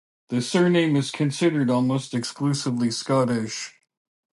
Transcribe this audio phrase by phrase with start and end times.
[0.29, 3.75] The surname is considered almost exclusively Scottish.